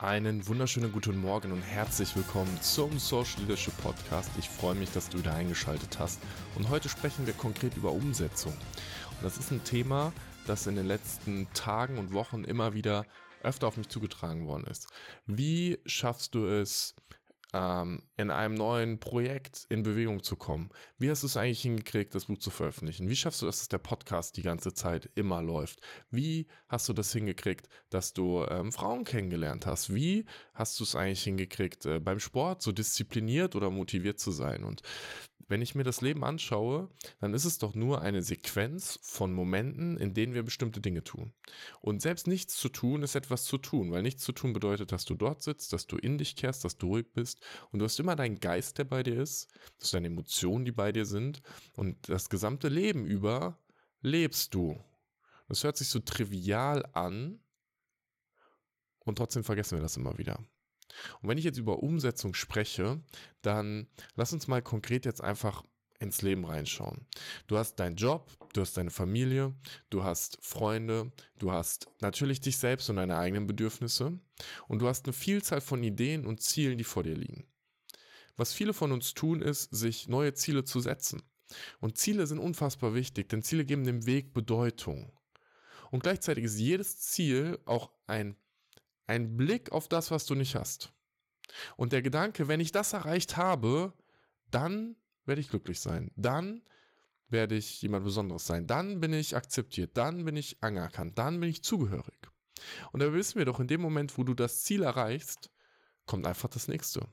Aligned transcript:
Einen 0.00 0.46
wunderschönen 0.46 0.92
guten 0.92 1.20
Morgen 1.20 1.50
und 1.50 1.60
herzlich 1.60 2.14
willkommen 2.14 2.56
zum 2.62 3.00
Social 3.00 3.40
Leadership 3.40 3.76
Podcast. 3.78 4.30
Ich 4.38 4.48
freue 4.48 4.76
mich, 4.76 4.92
dass 4.92 5.08
du 5.08 5.18
wieder 5.18 5.34
eingeschaltet 5.34 5.98
hast. 5.98 6.20
Und 6.54 6.68
heute 6.68 6.88
sprechen 6.88 7.26
wir 7.26 7.34
konkret 7.34 7.76
über 7.76 7.90
Umsetzung. 7.90 8.52
Und 8.52 9.24
das 9.24 9.38
ist 9.38 9.50
ein 9.50 9.64
Thema, 9.64 10.12
das 10.46 10.68
in 10.68 10.76
den 10.76 10.86
letzten 10.86 11.48
Tagen 11.52 11.98
und 11.98 12.12
Wochen 12.12 12.44
immer 12.44 12.74
wieder 12.74 13.06
öfter 13.42 13.66
auf 13.66 13.76
mich 13.76 13.88
zugetragen 13.88 14.46
worden 14.46 14.68
ist. 14.70 14.86
Wie 15.26 15.80
schaffst 15.84 16.36
du 16.36 16.46
es, 16.46 16.94
ähm, 17.54 18.02
in 18.16 18.30
einem 18.30 18.54
neuen 18.54 19.00
Projekt 19.00 19.66
in 19.68 19.82
Bewegung 19.82 20.22
zu 20.22 20.36
kommen. 20.36 20.70
Wie 20.98 21.10
hast 21.10 21.22
du 21.22 21.26
es 21.26 21.36
eigentlich 21.36 21.62
hingekriegt, 21.62 22.14
das 22.14 22.26
Buch 22.26 22.38
zu 22.38 22.50
veröffentlichen? 22.50 23.08
Wie 23.08 23.16
schaffst 23.16 23.42
du 23.42 23.46
das, 23.46 23.58
dass 23.58 23.68
der 23.68 23.78
Podcast 23.78 24.36
die 24.36 24.42
ganze 24.42 24.74
Zeit 24.74 25.10
immer 25.14 25.42
läuft? 25.42 25.80
Wie 26.10 26.46
hast 26.68 26.88
du 26.88 26.92
das 26.92 27.12
hingekriegt, 27.12 27.68
dass 27.90 28.12
du 28.12 28.44
ähm, 28.44 28.72
Frauen 28.72 29.04
kennengelernt 29.04 29.66
hast? 29.66 29.94
Wie 29.94 30.26
hast 30.54 30.78
du 30.78 30.84
es 30.84 30.94
eigentlich 30.94 31.22
hingekriegt, 31.22 31.86
äh, 31.86 32.00
beim 32.00 32.20
Sport 32.20 32.62
so 32.62 32.72
diszipliniert 32.72 33.56
oder 33.56 33.70
motiviert 33.70 34.18
zu 34.18 34.30
sein? 34.30 34.64
Und 34.64 34.82
wenn 35.46 35.62
ich 35.62 35.74
mir 35.74 35.84
das 35.84 36.00
Leben 36.00 36.24
anschaue, 36.24 36.90
dann 37.20 37.32
ist 37.32 37.44
es 37.44 37.58
doch 37.58 37.74
nur 37.74 38.02
eine 38.02 38.22
Sequenz 38.22 38.98
von 39.02 39.32
Momenten, 39.32 39.96
in 39.96 40.12
denen 40.12 40.34
wir 40.34 40.42
bestimmte 40.42 40.80
Dinge 40.80 41.04
tun. 41.04 41.32
Und 41.80 42.02
selbst 42.02 42.26
nichts 42.26 42.56
zu 42.56 42.68
tun 42.68 43.02
ist 43.02 43.14
etwas 43.14 43.44
zu 43.44 43.56
tun, 43.56 43.90
weil 43.90 44.02
nichts 44.02 44.22
zu 44.24 44.32
tun 44.32 44.52
bedeutet, 44.52 44.92
dass 44.92 45.04
du 45.04 45.14
dort 45.14 45.42
sitzt, 45.42 45.72
dass 45.72 45.86
du 45.86 45.96
in 45.96 46.18
dich 46.18 46.36
kehrst, 46.36 46.64
dass 46.64 46.76
du 46.76 46.88
ruhig 46.88 47.06
bist 47.14 47.40
und 47.70 47.78
du 47.78 47.84
hast 47.84 47.98
immer 47.98 48.16
deinen 48.16 48.40
Geist, 48.40 48.78
der 48.78 48.84
bei 48.84 49.02
dir 49.02 49.20
ist, 49.20 49.50
du 49.78 49.84
hast 49.84 49.94
deine 49.94 50.08
Emotionen, 50.08 50.64
die 50.64 50.72
bei 50.72 50.92
dir 50.92 51.06
sind 51.06 51.40
und 51.76 52.08
das 52.08 52.28
gesamte 52.28 52.68
Leben 52.68 53.06
über 53.06 53.58
lebst 54.00 54.54
du. 54.54 54.82
Das 55.48 55.64
hört 55.64 55.76
sich 55.76 55.88
so 55.88 56.00
trivial 56.00 56.84
an 56.92 57.40
und 58.98 59.16
trotzdem 59.16 59.44
vergessen 59.44 59.78
wir 59.78 59.82
das 59.82 59.96
immer 59.96 60.18
wieder. 60.18 60.38
Und 61.20 61.28
wenn 61.28 61.38
ich 61.38 61.44
jetzt 61.44 61.58
über 61.58 61.82
Umsetzung 61.82 62.34
spreche, 62.34 63.00
dann 63.42 63.86
lass 64.16 64.32
uns 64.32 64.48
mal 64.48 64.62
konkret 64.62 65.04
jetzt 65.04 65.22
einfach 65.22 65.64
ins 66.00 66.22
Leben 66.22 66.44
reinschauen. 66.44 67.06
Du 67.46 67.58
hast 67.58 67.76
deinen 67.76 67.96
Job, 67.96 68.30
du 68.52 68.60
hast 68.60 68.76
deine 68.76 68.90
Familie, 68.90 69.54
du 69.90 70.04
hast 70.04 70.38
Freunde, 70.40 71.12
du 71.38 71.52
hast 71.52 71.88
natürlich 72.00 72.40
dich 72.40 72.56
selbst 72.56 72.88
und 72.88 72.96
deine 72.96 73.16
eigenen 73.18 73.46
Bedürfnisse 73.46 74.18
und 74.68 74.78
du 74.80 74.88
hast 74.88 75.06
eine 75.06 75.12
Vielzahl 75.12 75.60
von 75.60 75.82
Ideen 75.82 76.24
und 76.24 76.40
Zielen, 76.40 76.78
die 76.78 76.84
vor 76.84 77.02
dir 77.02 77.16
liegen. 77.16 77.46
Was 78.36 78.52
viele 78.52 78.72
von 78.72 78.92
uns 78.92 79.14
tun, 79.14 79.42
ist, 79.42 79.74
sich 79.74 80.08
neue 80.08 80.34
Ziele 80.34 80.64
zu 80.64 80.80
setzen. 80.80 81.22
Und 81.80 81.98
Ziele 81.98 82.26
sind 82.26 82.38
unfassbar 82.38 82.94
wichtig, 82.94 83.28
denn 83.28 83.42
Ziele 83.42 83.64
geben 83.64 83.84
dem 83.84 84.06
Weg 84.06 84.32
Bedeutung. 84.32 85.12
Und 85.90 86.02
gleichzeitig 86.02 86.44
ist 86.44 86.58
jedes 86.58 87.00
Ziel 87.00 87.58
auch 87.64 87.90
ein 88.06 88.36
ein 89.08 89.36
Blick 89.36 89.72
auf 89.72 89.88
das, 89.88 90.10
was 90.10 90.26
du 90.26 90.34
nicht 90.34 90.54
hast. 90.54 90.92
Und 91.76 91.92
der 91.92 92.02
Gedanke, 92.02 92.46
wenn 92.46 92.60
ich 92.60 92.72
das 92.72 92.92
erreicht 92.92 93.36
habe, 93.36 93.92
dann 94.50 94.96
werde 95.24 95.40
ich 95.40 95.48
glücklich 95.48 95.80
sein. 95.80 96.12
Dann 96.14 96.62
werde 97.28 97.56
ich 97.56 97.82
jemand 97.82 98.04
Besonderes 98.04 98.46
sein. 98.46 98.66
Dann 98.66 99.00
bin 99.00 99.12
ich 99.12 99.34
akzeptiert. 99.34 99.96
Dann 99.96 100.24
bin 100.24 100.36
ich 100.36 100.62
anerkannt. 100.62 101.18
Dann 101.18 101.40
bin 101.40 101.48
ich 101.48 101.62
zugehörig. 101.62 102.18
Und 102.92 103.00
da 103.00 103.12
wissen 103.12 103.38
wir 103.38 103.44
doch, 103.44 103.60
in 103.60 103.68
dem 103.68 103.80
Moment, 103.80 104.16
wo 104.18 104.24
du 104.24 104.34
das 104.34 104.62
Ziel 104.62 104.82
erreichst, 104.82 105.50
kommt 106.06 106.26
einfach 106.26 106.48
das 106.48 106.68
nächste. 106.68 107.06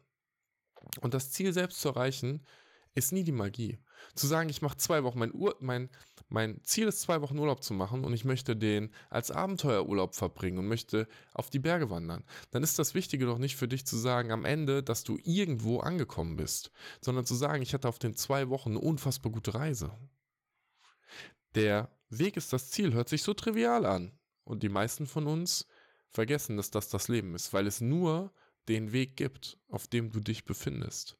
Und 1.01 1.13
das 1.13 1.31
Ziel 1.31 1.53
selbst 1.53 1.81
zu 1.81 1.89
erreichen, 1.89 2.45
ist 2.93 3.11
nie 3.11 3.23
die 3.23 3.31
Magie. 3.31 3.79
Zu 4.15 4.27
sagen, 4.27 4.49
ich 4.49 4.61
mache 4.61 4.77
zwei 4.77 5.03
Wochen, 5.03 5.19
mein, 5.19 5.33
Ur, 5.33 5.55
mein, 5.59 5.89
mein 6.27 6.59
Ziel 6.63 6.87
ist 6.87 7.01
zwei 7.01 7.21
Wochen 7.21 7.37
Urlaub 7.37 7.63
zu 7.63 7.73
machen 7.73 8.03
und 8.03 8.13
ich 8.13 8.25
möchte 8.25 8.55
den 8.55 8.91
als 9.09 9.31
Abenteuerurlaub 9.31 10.15
verbringen 10.15 10.57
und 10.57 10.67
möchte 10.67 11.07
auf 11.33 11.49
die 11.49 11.59
Berge 11.59 11.89
wandern, 11.89 12.23
dann 12.51 12.63
ist 12.63 12.79
das 12.79 12.95
Wichtige 12.95 13.25
doch 13.25 13.37
nicht 13.37 13.55
für 13.55 13.67
dich 13.67 13.85
zu 13.85 13.97
sagen 13.97 14.31
am 14.31 14.45
Ende, 14.45 14.81
dass 14.81 15.03
du 15.03 15.19
irgendwo 15.23 15.79
angekommen 15.79 16.35
bist, 16.35 16.71
sondern 17.01 17.25
zu 17.25 17.35
sagen, 17.35 17.61
ich 17.61 17.73
hatte 17.73 17.87
auf 17.87 17.99
den 17.99 18.15
zwei 18.15 18.49
Wochen 18.49 18.71
eine 18.71 18.79
unfassbar 18.79 19.31
gute 19.31 19.53
Reise. 19.53 19.91
Der 21.53 21.89
Weg 22.09 22.37
ist 22.37 22.51
das 22.53 22.69
Ziel, 22.71 22.93
hört 22.93 23.09
sich 23.09 23.23
so 23.23 23.33
trivial 23.33 23.85
an. 23.85 24.11
Und 24.43 24.61
die 24.61 24.69
meisten 24.69 25.07
von 25.07 25.25
uns 25.25 25.67
vergessen, 26.11 26.57
dass 26.57 26.69
das 26.69 26.89
das 26.89 27.07
Leben 27.07 27.33
ist, 27.35 27.53
weil 27.53 27.67
es 27.67 27.81
nur 27.81 28.31
den 28.67 28.91
Weg 28.91 29.15
gibt, 29.15 29.57
auf 29.69 29.87
dem 29.87 30.11
du 30.11 30.19
dich 30.19 30.45
befindest. 30.45 31.17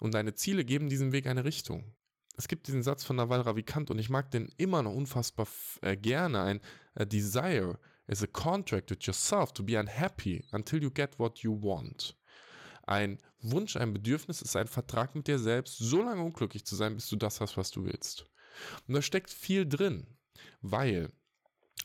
Und 0.00 0.14
deine 0.14 0.34
Ziele 0.34 0.64
geben 0.64 0.88
diesem 0.88 1.12
Weg 1.12 1.26
eine 1.26 1.44
Richtung. 1.44 1.94
Es 2.36 2.48
gibt 2.48 2.66
diesen 2.66 2.82
Satz 2.82 3.04
von 3.04 3.16
Naval 3.16 3.42
Ravikant 3.42 3.90
und 3.90 3.98
ich 3.98 4.10
mag 4.10 4.30
den 4.30 4.50
immer 4.56 4.82
noch 4.82 4.94
unfassbar 4.94 5.46
äh, 5.82 5.96
gerne. 5.96 6.42
Ein 6.42 6.60
a 6.94 7.04
Desire 7.04 7.78
is 8.06 8.22
a 8.22 8.26
contract 8.26 8.90
with 8.90 9.06
yourself 9.06 9.52
to 9.52 9.62
be 9.62 9.78
unhappy 9.78 10.44
until 10.52 10.82
you 10.82 10.90
get 10.90 11.18
what 11.18 11.38
you 11.40 11.52
want. 11.52 12.16
Ein 12.86 13.18
Wunsch, 13.40 13.76
ein 13.76 13.92
Bedürfnis 13.92 14.42
ist 14.42 14.56
ein 14.56 14.66
Vertrag 14.66 15.14
mit 15.14 15.26
dir 15.26 15.38
selbst, 15.38 15.78
so 15.78 16.02
lange 16.02 16.22
unglücklich 16.22 16.64
zu 16.64 16.76
sein, 16.76 16.94
bis 16.94 17.08
du 17.08 17.16
das 17.16 17.40
hast, 17.40 17.56
was 17.56 17.70
du 17.70 17.84
willst. 17.84 18.26
Und 18.86 18.94
da 18.94 19.02
steckt 19.02 19.30
viel 19.30 19.66
drin, 19.66 20.06
weil 20.60 21.10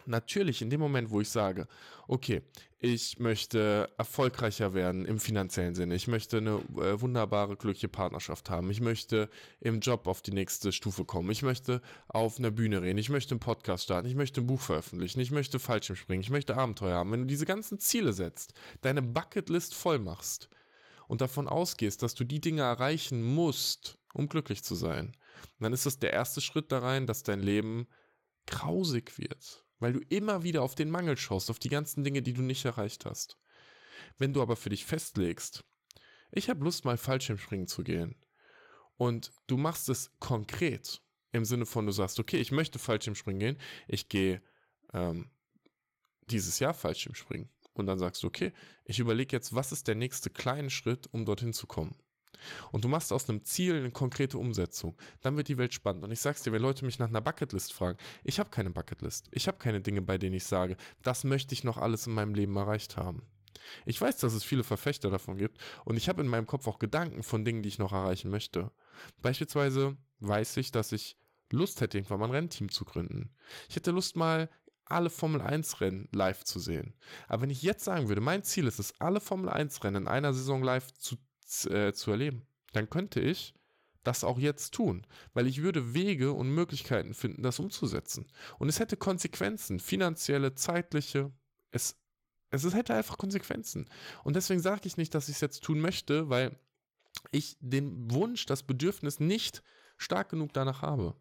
natürlich 0.06 0.62
in 0.62 0.70
dem 0.70 0.80
Moment, 0.80 1.10
wo 1.12 1.22
ich 1.22 1.30
sage, 1.30 1.68
okay, 2.08 2.42
ich 2.80 3.20
möchte 3.20 3.90
erfolgreicher 3.98 4.74
werden 4.74 5.06
im 5.06 5.20
finanziellen 5.20 5.76
Sinne, 5.76 5.96
ich 5.96 6.08
möchte 6.08 6.38
eine 6.38 6.62
äh, 6.78 7.02
wunderbare, 7.02 7.58
glückliche 7.58 7.90
Partnerschaft 7.90 8.50
haben, 8.50 8.72
ich 8.72 8.80
möchte 8.80 9.30
im 9.60 9.80
Job 9.82 10.08
auf 10.08 10.22
die 10.22 10.32
nächste 10.32 10.72
Stufe 10.72 11.06
kommen, 11.06 11.30
ich 11.30 11.42
möchte 11.42 11.82
auf 12.08 12.40
einer 12.40 12.52
Bühne 12.52 12.82
reden, 12.82 12.98
ich 12.98 13.10
möchte 13.10 13.32
einen 13.32 13.42
Podcast 13.42 13.84
starten, 13.86 14.08
ich 14.08 14.16
möchte 14.16 14.42
ein 14.42 14.48
Buch 14.48 14.62
veröffentlichen, 14.62 15.20
ich 15.20 15.32
möchte 15.32 15.60
Fallschirm 15.60 15.98
springen, 15.98 16.22
ich 16.22 16.30
möchte 16.30 16.56
Abenteuer 16.56 16.96
haben. 16.96 17.12
Wenn 17.12 17.22
du 17.22 17.28
diese 17.28 17.46
ganzen 17.46 17.80
Ziele 17.80 18.14
setzt, 18.14 18.54
deine 18.82 19.02
Bucketlist 19.02 19.76
voll 19.76 20.00
machst 20.00 20.50
und 21.08 21.22
davon 21.22 21.48
ausgehst, 21.48 22.02
dass 22.02 22.16
du 22.16 22.24
die 22.24 22.40
Dinge 22.42 22.62
erreichen 22.62 23.22
musst, 23.22 23.98
um 24.14 24.30
glücklich 24.30 24.64
zu 24.64 24.76
sein, 24.76 25.12
dann 25.60 25.74
ist 25.74 25.86
das 25.86 26.00
der 26.00 26.14
erste 26.14 26.40
Schritt 26.40 26.72
da 26.72 26.80
rein, 26.80 27.08
dass 27.08 27.24
dein 27.24 27.42
Leben 27.42 27.88
grausig 28.48 29.18
wird 29.20 29.66
weil 29.80 29.94
du 29.94 30.00
immer 30.10 30.44
wieder 30.44 30.62
auf 30.62 30.76
den 30.76 30.90
Mangel 30.90 31.18
schaust, 31.18 31.50
auf 31.50 31.60
die 31.60 31.70
ganzen 31.70 32.04
Dinge, 32.04 32.22
die 32.22 32.34
du 32.34 32.42
nicht 32.42 32.66
erreicht 32.66 33.06
hast. 33.06 33.38
Wenn 34.18 34.34
du 34.34 34.42
aber 34.42 34.56
für 34.56 34.70
dich 34.70 34.86
festlegst, 34.86 35.64
ich 36.32 36.50
habe 36.50 36.64
Lust 36.64 36.86
mal 36.86 36.98
Fallschirmspringen 36.98 37.68
zu 37.68 37.84
gehen 37.84 38.16
und 38.98 39.32
du 39.48 39.58
machst 39.58 39.90
es 39.90 40.12
konkret 40.20 41.02
im 41.32 41.46
Sinne 41.46 41.66
von, 41.66 41.86
du 41.86 41.92
sagst, 41.92 42.20
okay, 42.20 42.38
ich 42.38 42.52
möchte 42.52 42.80
Fallschirmspringen 42.80 43.40
gehen, 43.40 43.58
ich 43.88 44.10
gehe 44.10 44.42
ähm, 44.94 45.32
dieses 46.30 46.60
Jahr 46.60 46.74
Fallschirmspringen 46.74 47.50
und 47.74 47.86
dann 47.86 48.00
sagst 48.00 48.24
du, 48.24 48.28
okay, 48.28 48.54
ich 48.86 49.00
überlege 49.00 49.36
jetzt, 49.36 49.56
was 49.56 49.72
ist 49.72 49.88
der 49.88 49.96
nächste 49.96 50.30
kleine 50.30 50.70
Schritt, 50.70 51.08
um 51.12 51.26
dorthin 51.26 51.54
zu 51.54 51.68
kommen. 51.68 51.96
Und 52.72 52.84
du 52.84 52.88
machst 52.88 53.12
aus 53.12 53.30
einem 53.30 53.44
Ziel 53.44 53.76
eine 53.76 53.92
konkrete 53.92 54.38
Umsetzung, 54.38 54.96
dann 55.22 55.38
wird 55.38 55.48
die 55.48 55.58
Welt 55.58 55.74
spannend. 55.74 56.04
Und 56.04 56.12
ich 56.12 56.20
sag's 56.20 56.44
dir, 56.44 56.52
wenn 56.52 56.62
Leute 56.62 56.86
mich 56.86 57.00
nach 57.00 57.10
einer 57.10 57.22
Bucketlist 57.22 57.74
fragen, 57.74 57.98
ich 58.24 58.40
habe 58.40 58.50
keine 58.50 58.70
Bucketlist. 58.70 59.28
Ich 59.32 59.48
habe 59.48 59.58
keine 59.58 59.82
Dinge, 59.82 60.02
bei 60.02 60.18
denen 60.18 60.36
ich 60.36 60.46
sage, 60.46 60.78
das 61.04 61.24
möchte 61.24 61.54
ich 61.54 61.64
noch 61.64 61.78
alles 61.78 62.08
in 62.08 62.14
meinem 62.14 62.34
Leben 62.34 62.56
erreicht 62.56 62.98
haben. 62.98 63.24
Ich 63.86 64.00
weiß, 64.00 64.18
dass 64.18 64.34
es 64.34 64.44
viele 64.44 64.64
Verfechter 64.64 65.10
davon 65.10 65.38
gibt 65.38 65.60
und 65.86 65.98
ich 65.98 66.10
habe 66.10 66.22
in 66.22 66.28
meinem 66.28 66.48
Kopf 66.48 66.68
auch 66.68 66.80
Gedanken 66.80 67.24
von 67.24 67.46
Dingen, 67.46 67.62
die 67.62 67.70
ich 67.70 67.80
noch 67.80 67.92
erreichen 67.92 68.32
möchte. 68.32 68.72
Beispielsweise 69.22 69.98
weiß 70.20 70.58
ich, 70.58 70.72
dass 70.72 70.92
ich 70.92 71.18
Lust 71.52 71.82
hätte, 71.82 71.98
irgendwann 71.98 72.20
mal 72.20 72.28
ein 72.28 72.32
Rennteam 72.32 72.70
zu 72.70 72.86
gründen. 72.86 73.32
Ich 73.68 73.76
hätte 73.76 73.92
Lust 73.92 74.16
mal 74.16 74.50
alle 74.86 75.10
Formel 75.10 75.42
1 75.42 75.82
Rennen 75.82 76.10
live 76.12 76.44
zu 76.44 76.60
sehen. 76.60 76.94
Aber 77.28 77.44
wenn 77.44 77.50
ich 77.50 77.62
jetzt 77.62 77.84
sagen 77.84 78.08
würde, 78.08 78.22
mein 78.22 78.44
Ziel 78.44 78.68
ist 78.68 78.80
es, 78.80 79.00
alle 79.00 79.20
Formel 79.20 79.50
1 79.50 79.84
Rennen 79.84 80.04
in 80.04 80.08
einer 80.08 80.34
Saison 80.34 80.64
live 80.64 80.92
zu 80.94 81.18
äh, 81.66 81.94
zu 81.94 82.12
erleben. 82.12 82.46
Dann 82.74 82.90
könnte 82.90 83.20
ich 83.20 83.54
das 84.04 84.24
auch 84.24 84.40
jetzt 84.40 84.74
tun, 84.74 85.06
weil 85.34 85.48
ich 85.48 85.62
würde 85.62 85.94
Wege 85.94 86.34
und 86.34 86.50
Möglichkeiten 86.50 87.14
finden, 87.14 87.44
das 87.44 87.60
umzusetzen. 87.60 88.28
Und 88.58 88.70
es 88.70 88.80
hätte 88.80 88.98
Konsequenzen, 88.98 89.80
finanzielle, 89.80 90.56
zeitliche. 90.56 91.32
Es, 91.72 91.98
es 92.50 92.74
hätte 92.74 92.96
einfach 92.96 93.18
Konsequenzen. 93.18 93.90
Und 94.24 94.36
deswegen 94.36 94.62
sage 94.62 94.82
ich 94.86 94.98
nicht, 94.98 95.14
dass 95.14 95.30
ich 95.30 95.36
es 95.36 95.42
jetzt 95.42 95.64
tun 95.64 95.80
möchte, 95.80 96.30
weil 96.30 96.58
ich 97.32 97.58
den 97.60 98.12
Wunsch, 98.12 98.46
das 98.46 98.64
Bedürfnis 98.64 99.20
nicht 99.20 99.62
stark 99.98 100.30
genug 100.30 100.54
danach 100.54 100.82
habe. 100.82 101.16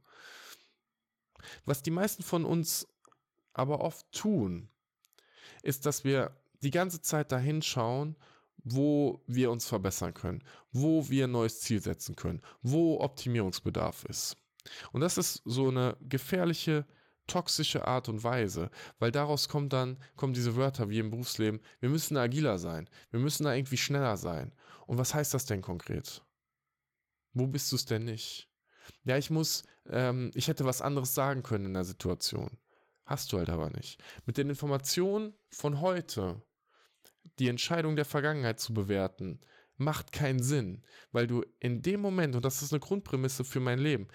Was 1.64 1.82
die 1.82 1.90
meisten 1.90 2.22
von 2.22 2.44
uns 2.44 2.86
aber 3.52 3.80
oft 3.80 4.10
tun, 4.12 4.68
ist, 5.62 5.86
dass 5.86 6.04
wir 6.04 6.36
die 6.62 6.70
ganze 6.70 7.02
Zeit 7.02 7.32
dahin 7.32 7.62
schauen 7.62 8.16
wo 8.64 9.22
wir 9.26 9.50
uns 9.50 9.66
verbessern 9.66 10.14
können, 10.14 10.42
wo 10.72 11.08
wir 11.08 11.24
ein 11.24 11.32
neues 11.32 11.60
Ziel 11.60 11.80
setzen 11.80 12.16
können, 12.16 12.42
wo 12.62 13.00
Optimierungsbedarf 13.00 14.04
ist. 14.04 14.36
Und 14.92 15.00
das 15.00 15.18
ist 15.18 15.42
so 15.44 15.68
eine 15.68 15.96
gefährliche, 16.00 16.86
toxische 17.26 17.86
Art 17.86 18.08
und 18.08 18.24
Weise, 18.24 18.70
weil 18.98 19.12
daraus 19.12 19.48
kommt 19.48 19.72
dann, 19.72 19.98
kommen 20.16 20.32
diese 20.32 20.56
Wörter 20.56 20.88
wie 20.90 20.98
im 20.98 21.10
Berufsleben, 21.10 21.60
wir 21.80 21.88
müssen 21.88 22.16
agiler 22.16 22.58
sein, 22.58 22.88
wir 23.10 23.20
müssen 23.20 23.44
da 23.44 23.54
irgendwie 23.54 23.76
schneller 23.76 24.16
sein. 24.16 24.52
Und 24.86 24.98
was 24.98 25.14
heißt 25.14 25.34
das 25.34 25.44
denn 25.44 25.62
konkret? 25.62 26.24
Wo 27.34 27.46
bist 27.46 27.70
du 27.70 27.76
es 27.76 27.84
denn 27.84 28.04
nicht? 28.04 28.50
Ja, 29.04 29.18
ich 29.18 29.30
muss, 29.30 29.64
ähm, 29.90 30.30
ich 30.34 30.48
hätte 30.48 30.64
was 30.64 30.82
anderes 30.82 31.14
sagen 31.14 31.42
können 31.42 31.66
in 31.66 31.74
der 31.74 31.84
Situation. 31.84 32.58
Hast 33.04 33.32
du 33.32 33.38
halt 33.38 33.50
aber 33.50 33.70
nicht. 33.70 34.02
Mit 34.26 34.36
den 34.38 34.50
Informationen 34.50 35.34
von 35.50 35.80
heute 35.80 36.42
die 37.38 37.48
Entscheidung 37.48 37.96
der 37.96 38.04
Vergangenheit 38.04 38.60
zu 38.60 38.74
bewerten, 38.74 39.40
macht 39.76 40.12
keinen 40.12 40.42
Sinn, 40.42 40.82
weil 41.12 41.26
du 41.26 41.44
in 41.60 41.82
dem 41.82 42.00
Moment, 42.00 42.34
und 42.34 42.44
das 42.44 42.62
ist 42.62 42.72
eine 42.72 42.80
Grundprämisse 42.80 43.44
für 43.44 43.60
mein 43.60 43.78
Leben, 43.78 44.08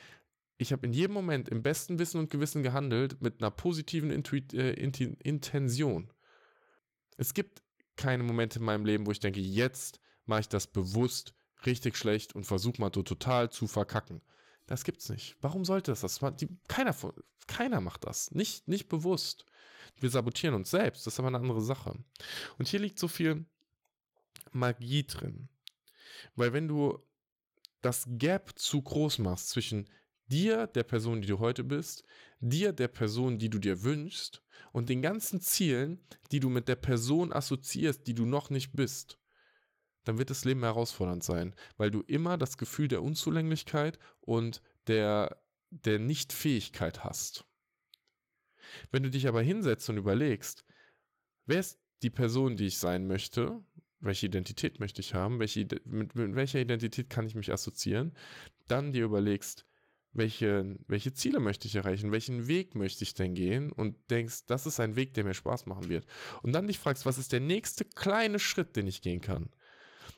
ich 0.57 0.71
habe 0.71 0.85
in 0.85 0.93
jedem 0.93 1.13
Moment 1.13 1.49
im 1.49 1.63
besten 1.63 1.99
Wissen 1.99 2.19
und 2.19 2.29
Gewissen 2.29 2.63
gehandelt 2.63 3.21
mit 3.21 3.41
einer 3.41 3.51
positiven 3.51 4.11
Intuit 4.11 4.53
äh, 4.53 4.73
Intention. 4.73 6.13
Es 7.17 7.33
gibt 7.33 7.63
keine 7.95 8.23
Momente 8.23 8.59
in 8.59 8.65
meinem 8.65 8.85
Leben, 8.85 9.05
wo 9.05 9.11
ich 9.11 9.19
denke, 9.19 9.39
jetzt 9.39 9.99
mache 10.25 10.41
ich 10.41 10.49
das 10.49 10.67
bewusst 10.67 11.33
richtig 11.65 11.97
schlecht 11.97 12.35
und 12.35 12.45
versuche 12.45 12.79
mal 12.79 12.91
so 12.93 13.03
total 13.03 13.49
zu 13.49 13.67
verkacken. 13.67 14.21
Das 14.65 14.83
gibt's 14.83 15.09
nicht. 15.09 15.35
Warum 15.41 15.65
sollte 15.65 15.91
das? 15.91 16.01
das 16.01 16.19
die, 16.39 16.47
keiner, 16.67 16.95
keiner 17.47 17.81
macht 17.81 18.05
das. 18.05 18.31
Nicht, 18.31 18.67
nicht 18.67 18.87
bewusst. 18.87 19.45
Wir 19.99 20.09
sabotieren 20.09 20.55
uns 20.55 20.71
selbst. 20.71 21.05
Das 21.05 21.13
ist 21.13 21.19
aber 21.19 21.27
eine 21.27 21.37
andere 21.37 21.61
Sache. 21.61 21.97
Und 22.57 22.67
hier 22.67 22.79
liegt 22.79 22.99
so 22.99 23.07
viel 23.07 23.45
Magie 24.51 25.03
drin. 25.03 25.49
Weil 26.35 26.53
wenn 26.53 26.67
du 26.67 26.99
das 27.81 28.05
Gap 28.07 28.57
zu 28.57 28.81
groß 28.81 29.19
machst 29.19 29.49
zwischen 29.49 29.89
dir, 30.27 30.67
der 30.67 30.83
Person, 30.83 31.21
die 31.21 31.27
du 31.27 31.39
heute 31.39 31.63
bist, 31.63 32.05
dir, 32.39 32.71
der 32.71 32.87
Person, 32.87 33.37
die 33.37 33.49
du 33.49 33.59
dir 33.59 33.83
wünschst 33.83 34.41
und 34.71 34.89
den 34.89 35.01
ganzen 35.01 35.41
Zielen, 35.41 35.99
die 36.31 36.39
du 36.39 36.49
mit 36.49 36.67
der 36.67 36.75
Person 36.75 37.33
assoziierst, 37.33 38.07
die 38.07 38.15
du 38.15 38.25
noch 38.25 38.49
nicht 38.49 38.73
bist, 38.73 39.19
dann 40.03 40.17
wird 40.17 40.29
das 40.29 40.45
Leben 40.45 40.63
herausfordernd 40.63 41.23
sein, 41.23 41.55
weil 41.77 41.91
du 41.91 42.01
immer 42.01 42.37
das 42.37 42.57
Gefühl 42.57 42.87
der 42.87 43.03
Unzulänglichkeit 43.03 43.99
und 44.21 44.61
der, 44.87 45.41
der 45.69 45.99
Nichtfähigkeit 45.99 47.03
hast. 47.03 47.45
Wenn 48.91 49.03
du 49.03 49.09
dich 49.09 49.27
aber 49.27 49.41
hinsetzt 49.41 49.89
und 49.89 49.97
überlegst, 49.97 50.65
wer 51.45 51.59
ist 51.59 51.79
die 52.01 52.09
Person, 52.09 52.57
die 52.57 52.67
ich 52.67 52.77
sein 52.77 53.07
möchte, 53.07 53.63
welche 53.99 54.25
Identität 54.25 54.79
möchte 54.79 54.99
ich 54.99 55.13
haben, 55.13 55.39
welche, 55.39 55.65
mit, 55.85 56.15
mit 56.15 56.35
welcher 56.35 56.59
Identität 56.59 57.09
kann 57.09 57.25
ich 57.25 57.35
mich 57.35 57.51
assoziieren, 57.51 58.13
dann 58.67 58.91
dir 58.91 59.05
überlegst, 59.05 59.65
welche, 60.11 60.77
welche 60.87 61.13
Ziele 61.13 61.39
möchte 61.39 61.67
ich 61.67 61.75
erreichen, 61.75 62.11
welchen 62.11 62.47
Weg 62.47 62.75
möchte 62.75 63.03
ich 63.03 63.15
denn 63.15 63.33
gehen? 63.33 63.71
Und 63.71 63.95
denkst, 64.11 64.45
das 64.45 64.67
ist 64.67 64.79
ein 64.79 64.95
Weg, 64.95 65.13
der 65.15 65.23
mir 65.23 65.33
Spaß 65.33 65.65
machen 65.65 65.89
wird. 65.89 66.05
Und 66.43 66.51
dann 66.53 66.67
dich 66.67 66.77
fragst, 66.77 67.05
was 67.05 67.17
ist 67.17 67.31
der 67.31 67.39
nächste 67.39 67.83
kleine 67.83 68.37
Schritt, 68.37 68.75
den 68.75 68.85
ich 68.85 69.01
gehen 69.01 69.21
kann 69.21 69.49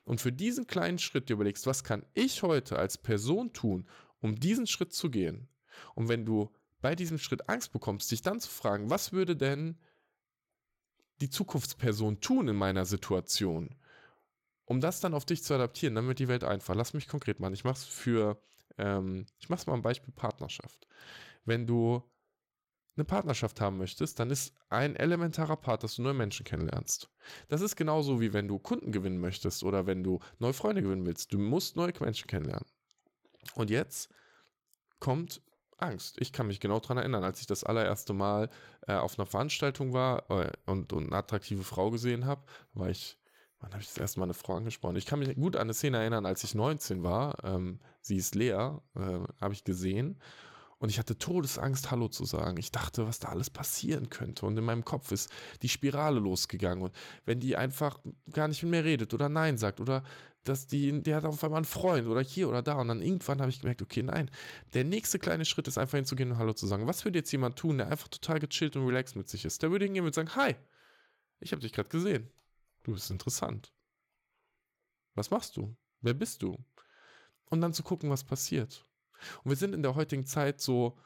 und 0.03 0.21
für 0.21 0.31
diesen 0.31 0.67
kleinen 0.67 0.99
Schritt 0.99 1.29
dir 1.29 1.33
überlegst, 1.33 1.67
was 1.67 1.83
kann 1.83 2.05
ich 2.13 2.43
heute 2.43 2.77
als 2.77 2.97
Person 2.97 3.53
tun, 3.53 3.87
um 4.21 4.35
diesen 4.35 4.67
Schritt 4.67 4.93
zu 4.93 5.09
gehen? 5.09 5.47
Und 5.93 6.09
wenn 6.09 6.25
du 6.25 6.53
bei 6.81 6.95
diesem 6.95 7.17
Schritt 7.17 7.49
Angst 7.49 7.71
bekommst, 7.71 8.11
dich 8.11 8.21
dann 8.21 8.39
zu 8.39 8.49
fragen, 8.49 8.89
was 8.89 9.11
würde 9.11 9.35
denn 9.35 9.77
die 11.21 11.29
Zukunftsperson 11.29 12.19
tun 12.21 12.47
in 12.47 12.55
meiner 12.55 12.85
Situation? 12.85 13.75
Um 14.65 14.81
das 14.81 14.99
dann 14.99 15.13
auf 15.13 15.25
dich 15.25 15.43
zu 15.43 15.53
adaptieren, 15.53 15.95
dann 15.95 16.07
wird 16.07 16.19
die 16.19 16.27
Welt 16.27 16.43
einfach. 16.43 16.75
Lass 16.75 16.93
mich 16.93 17.07
konkret 17.07 17.39
machen. 17.39 17.53
Ich 17.53 17.63
mache 17.63 17.75
es 17.75 17.83
für, 17.83 18.41
ähm, 18.77 19.25
ich 19.39 19.49
mache 19.49 19.61
es 19.61 19.67
mal 19.67 19.73
am 19.73 19.83
Beispiel 19.83 20.13
Partnerschaft. 20.13 20.87
Wenn 21.45 21.67
du 21.67 22.03
eine 22.95 23.05
Partnerschaft 23.05 23.59
haben 23.61 23.77
möchtest, 23.77 24.19
dann 24.19 24.29
ist 24.29 24.53
ein 24.69 24.95
elementarer 24.95 25.57
Part, 25.57 25.83
dass 25.83 25.95
du 25.95 26.01
neue 26.01 26.13
Menschen 26.13 26.45
kennenlernst. 26.45 27.09
Das 27.49 27.61
ist 27.61 27.75
genauso 27.75 28.21
wie 28.21 28.33
wenn 28.33 28.47
du 28.47 28.59
Kunden 28.59 28.91
gewinnen 28.91 29.19
möchtest 29.19 29.63
oder 29.63 29.85
wenn 29.85 30.03
du 30.03 30.19
neue 30.39 30.53
Freunde 30.53 30.81
gewinnen 30.81 31.05
willst. 31.05 31.33
Du 31.33 31.37
musst 31.37 31.75
neue 31.75 31.93
Menschen 31.99 32.27
kennenlernen. 32.27 32.65
Und 33.55 33.69
jetzt 33.69 34.09
kommt 34.99 35.41
Angst. 35.77 36.15
Ich 36.19 36.31
kann 36.31 36.47
mich 36.47 36.59
genau 36.59 36.79
daran 36.79 36.97
erinnern, 36.97 37.23
als 37.23 37.41
ich 37.41 37.47
das 37.47 37.63
allererste 37.63 38.13
Mal 38.13 38.49
äh, 38.87 38.93
auf 38.93 39.19
einer 39.19 39.25
Veranstaltung 39.25 39.93
war 39.93 40.29
äh, 40.29 40.51
und, 40.65 40.93
und, 40.93 41.07
eine 41.07 41.17
attraktive 41.17 41.63
Frau 41.63 41.91
gesehen 41.91 42.25
habe, 42.25 42.43
war 42.73 42.89
ich, 42.89 43.17
wann 43.59 43.71
habe 43.71 43.81
ich 43.81 43.89
das 43.89 43.97
erste 43.97 44.19
Mal 44.19 44.25
eine 44.25 44.33
Frau 44.33 44.55
angesprochen? 44.55 44.95
Ich 44.95 45.05
kann 45.05 45.19
mich 45.19 45.35
gut 45.35 45.55
an 45.55 45.63
eine 45.63 45.73
Szene 45.73 45.97
erinnern, 45.97 46.25
als 46.25 46.43
ich 46.43 46.55
19 46.55 47.03
war. 47.03 47.43
Ähm, 47.43 47.79
sie 48.01 48.15
ist 48.15 48.35
Lea, 48.35 48.51
äh, 48.51 49.19
habe 49.41 49.53
ich 49.53 49.63
gesehen. 49.63 50.17
Und 50.77 50.89
ich 50.89 50.99
hatte 50.99 51.17
Todesangst, 51.17 51.89
Hallo 51.89 52.09
zu 52.09 52.25
sagen. 52.25 52.57
Ich 52.57 52.71
dachte, 52.71 53.07
was 53.07 53.19
da 53.19 53.29
alles 53.29 53.49
passieren 53.49 54.09
könnte. 54.09 54.45
Und 54.45 54.57
in 54.57 54.65
meinem 54.65 54.83
Kopf 54.83 55.11
ist 55.11 55.31
die 55.61 55.69
Spirale 55.69 56.19
losgegangen. 56.19 56.83
Und 56.83 56.95
wenn 57.25 57.39
die 57.39 57.55
einfach 57.55 57.99
gar 58.31 58.47
nicht 58.47 58.61
mit 58.63 58.71
mir 58.71 58.83
redet 58.83 59.13
oder 59.13 59.29
Nein 59.29 59.57
sagt 59.57 59.79
oder 59.79 60.03
dass 60.43 60.67
die, 60.67 61.01
der 61.01 61.17
hat 61.17 61.25
auf 61.25 61.43
einmal 61.43 61.59
einen 61.59 61.65
Freund 61.65 62.07
oder 62.07 62.21
hier 62.21 62.47
oder 62.49 62.61
da. 62.61 62.75
Und 62.75 62.89
dann 62.89 63.01
irgendwann 63.01 63.41
habe 63.41 63.49
ich 63.49 63.61
gemerkt, 63.61 63.81
okay, 63.81 64.03
nein. 64.03 64.29
Der 64.73 64.83
nächste 64.83 65.17
kleine 65.17 65.45
Schritt 65.45 65.67
ist 65.67 65.77
einfach 65.77 65.97
hinzugehen 65.97 66.31
und 66.31 66.37
Hallo 66.37 66.53
zu 66.53 66.67
sagen. 66.67 66.87
Was 66.87 67.03
würde 67.03 67.19
jetzt 67.19 67.31
jemand 67.31 67.57
tun, 67.57 67.77
der 67.77 67.89
einfach 67.89 68.09
total 68.09 68.39
gechillt 68.39 68.75
und 68.75 68.85
relaxed 68.85 69.15
mit 69.15 69.29
sich 69.29 69.45
ist? 69.45 69.63
Der 69.63 69.71
würde 69.71 69.85
hingehen 69.85 70.05
und 70.05 70.13
sagen, 70.13 70.35
hi, 70.35 70.55
ich 71.39 71.51
habe 71.51 71.61
dich 71.61 71.73
gerade 71.73 71.89
gesehen. 71.89 72.29
Du 72.83 72.93
bist 72.93 73.09
interessant. 73.09 73.73
Was 75.15 75.31
machst 75.31 75.57
du? 75.57 75.75
Wer 76.01 76.13
bist 76.13 76.43
du? 76.43 76.57
Und 77.49 77.61
dann 77.61 77.73
zu 77.73 77.83
gucken, 77.83 78.09
was 78.09 78.23
passiert. 78.23 78.85
Und 79.43 79.49
wir 79.49 79.55
sind 79.57 79.73
in 79.73 79.83
der 79.83 79.95
heutigen 79.95 80.25
Zeit 80.25 80.61
so 80.61 80.97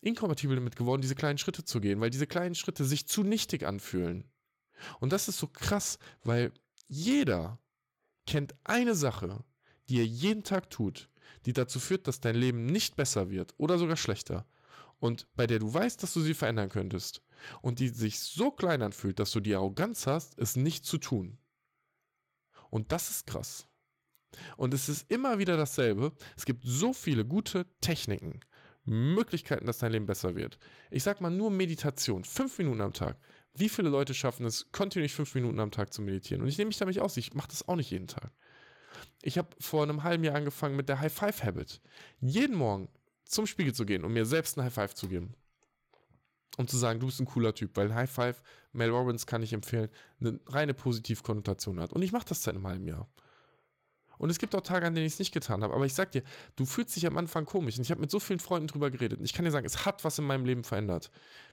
inkompatibel 0.00 0.56
damit 0.56 0.76
geworden, 0.76 1.02
diese 1.02 1.14
kleinen 1.14 1.38
Schritte 1.38 1.64
zu 1.64 1.80
gehen, 1.80 2.00
weil 2.00 2.10
diese 2.10 2.26
kleinen 2.26 2.54
Schritte 2.54 2.84
sich 2.84 3.06
zu 3.06 3.22
nichtig 3.22 3.64
anfühlen. 3.66 4.30
Und 5.00 5.12
das 5.12 5.28
ist 5.28 5.38
so 5.38 5.48
krass, 5.48 5.98
weil 6.22 6.52
jeder 6.86 7.58
kennt 8.26 8.54
eine 8.64 8.94
Sache, 8.94 9.44
die 9.88 9.98
er 9.98 10.06
jeden 10.06 10.44
Tag 10.44 10.70
tut, 10.70 11.08
die 11.46 11.52
dazu 11.52 11.80
führt, 11.80 12.06
dass 12.06 12.20
dein 12.20 12.36
Leben 12.36 12.66
nicht 12.66 12.96
besser 12.96 13.30
wird 13.30 13.54
oder 13.56 13.78
sogar 13.78 13.96
schlechter. 13.96 14.46
Und 14.98 15.26
bei 15.34 15.46
der 15.46 15.58
du 15.58 15.72
weißt, 15.72 16.02
dass 16.02 16.14
du 16.14 16.20
sie 16.20 16.34
verändern 16.34 16.68
könntest. 16.68 17.22
Und 17.60 17.80
die 17.80 17.88
sich 17.88 18.18
so 18.20 18.50
klein 18.50 18.82
anfühlt, 18.82 19.18
dass 19.18 19.30
du 19.30 19.40
die 19.40 19.54
Arroganz 19.54 20.06
hast, 20.06 20.38
es 20.38 20.56
nicht 20.56 20.84
zu 20.84 20.98
tun. 20.98 21.38
Und 22.70 22.92
das 22.92 23.10
ist 23.10 23.26
krass. 23.26 23.68
Und 24.56 24.74
es 24.74 24.88
ist 24.88 25.10
immer 25.10 25.38
wieder 25.38 25.56
dasselbe. 25.56 26.12
Es 26.36 26.44
gibt 26.44 26.62
so 26.64 26.92
viele 26.92 27.24
gute 27.24 27.66
Techniken, 27.80 28.40
Möglichkeiten, 28.84 29.66
dass 29.66 29.78
dein 29.78 29.92
Leben 29.92 30.06
besser 30.06 30.36
wird. 30.36 30.58
Ich 30.90 31.02
sag 31.02 31.20
mal 31.20 31.30
nur 31.30 31.50
Meditation, 31.50 32.24
fünf 32.24 32.58
Minuten 32.58 32.80
am 32.80 32.92
Tag. 32.92 33.18
Wie 33.54 33.68
viele 33.68 33.88
Leute 33.88 34.14
schaffen 34.14 34.46
es, 34.46 34.70
kontinuierlich 34.70 35.14
fünf 35.14 35.34
Minuten 35.34 35.60
am 35.60 35.70
Tag 35.70 35.92
zu 35.92 36.02
meditieren? 36.02 36.42
Und 36.42 36.48
ich 36.48 36.58
nehme 36.58 36.68
mich 36.68 36.78
damit 36.78 36.98
aus, 36.98 37.16
ich 37.16 37.34
mache 37.34 37.48
das 37.48 37.66
auch 37.66 37.76
nicht 37.76 37.90
jeden 37.90 38.06
Tag. 38.06 38.30
Ich 39.22 39.38
habe 39.38 39.48
vor 39.58 39.82
einem 39.82 40.02
halben 40.02 40.24
Jahr 40.24 40.36
angefangen 40.36 40.76
mit 40.76 40.88
der 40.88 41.00
High 41.00 41.12
Five 41.12 41.42
Habit. 41.42 41.80
Jeden 42.20 42.56
Morgen 42.56 42.88
zum 43.24 43.46
Spiegel 43.46 43.74
zu 43.74 43.84
gehen 43.86 44.04
und 44.04 44.12
mir 44.12 44.26
selbst 44.26 44.56
eine 44.56 44.66
High 44.66 44.74
Five 44.74 44.94
zu 44.94 45.08
geben. 45.08 45.34
Um 46.58 46.68
zu 46.68 46.76
sagen, 46.78 47.00
du 47.00 47.06
bist 47.06 47.20
ein 47.20 47.26
cooler 47.26 47.54
Typ, 47.54 47.76
weil 47.76 47.94
High 47.94 48.10
Five, 48.10 48.42
Mel 48.72 48.90
Robbins 48.90 49.26
kann 49.26 49.42
ich 49.42 49.52
empfehlen, 49.52 49.90
eine 50.20 50.40
reine 50.46 50.74
Positivkonnotation 50.74 51.80
hat. 51.80 51.92
Und 51.92 52.02
ich 52.02 52.12
mache 52.12 52.26
das 52.26 52.42
seit 52.42 52.54
einem 52.54 52.66
halben 52.66 52.86
Jahr. 52.86 53.08
Und 54.18 54.30
es 54.30 54.38
gibt 54.38 54.54
auch 54.54 54.60
Tage, 54.60 54.86
an 54.86 54.94
denen 54.94 55.06
ich 55.06 55.14
es 55.14 55.18
nicht 55.18 55.32
getan 55.32 55.62
habe. 55.62 55.74
Aber 55.74 55.86
ich 55.86 55.94
sag 55.94 56.12
dir, 56.12 56.22
du 56.56 56.64
fühlst 56.64 56.96
dich 56.96 57.06
am 57.06 57.16
Anfang 57.16 57.44
komisch. 57.44 57.76
Und 57.76 57.82
ich 57.82 57.90
habe 57.90 58.00
mit 58.00 58.10
so 58.10 58.20
vielen 58.20 58.40
Freunden 58.40 58.68
drüber 58.68 58.90
geredet. 58.90 59.18
Und 59.18 59.24
ich 59.24 59.32
kann 59.32 59.44
dir 59.44 59.50
sagen, 59.50 59.66
es 59.66 59.84
hat 59.84 60.04
was 60.04 60.18
in 60.18 60.24
meinem 60.24 60.44
Leben 60.44 60.64
verändert. 60.64 61.10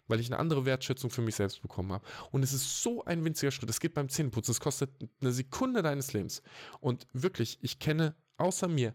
Weil 0.08 0.20
ich 0.20 0.28
eine 0.28 0.40
andere 0.40 0.66
Wertschätzung 0.66 1.10
für 1.10 1.22
mich 1.22 1.36
selbst 1.36 1.62
bekommen 1.62 1.92
habe. 1.92 2.06
Und 2.32 2.44
es 2.44 2.54
ist 2.54 2.82
so 2.84 3.04
ein 3.06 3.24
winziger 3.24 3.52
Schritt. 3.52 3.70
Es 3.70 3.80
geht 3.80 3.94
beim 3.94 4.10
Zähneputzen. 4.10 4.52
Es 4.52 4.60
kostet 4.60 4.92
eine 5.22 5.32
Sekunde 5.32 5.82
deines 5.82 6.14
Lebens. 6.14 6.42
Und 6.80 7.08
wirklich, 7.14 7.60
ich 7.62 7.80
kenne 7.80 8.16
außer 8.38 8.68
mir, 8.68 8.94